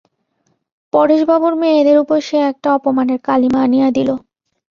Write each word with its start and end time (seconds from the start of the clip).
পরেশবাবুর 0.93 1.53
মেয়েদের 1.61 1.97
উপর 2.03 2.17
সে 2.21 2.37
একটা 2.49 2.67
অপমানের 2.77 3.19
কালিমা 3.27 3.59
আনিয়া 3.65 3.89
দিল! 3.97 4.09